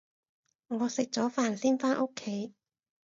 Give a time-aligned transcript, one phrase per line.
[0.65, 2.55] 我食咗飯先返屋企